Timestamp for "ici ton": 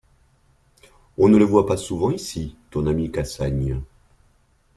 2.09-2.87